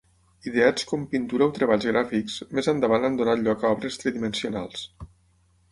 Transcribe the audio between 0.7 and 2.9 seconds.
com pintura o treballs gràfics, més